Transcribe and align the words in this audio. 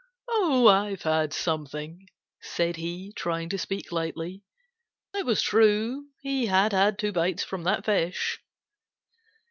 "Oh, 0.27 0.65
I've 0.67 1.03
had 1.03 1.31
something," 1.31 2.07
said 2.41 2.77
he, 2.77 3.13
trying 3.15 3.49
to 3.49 3.59
speak 3.59 3.91
lightly. 3.91 4.41
It 5.13 5.27
was 5.27 5.43
true; 5.43 6.07
he 6.21 6.47
had 6.47 6.73
had 6.73 6.97
two 6.97 7.11
bites 7.11 7.43
from 7.43 7.65
that 7.65 7.85
fish. 7.85 8.41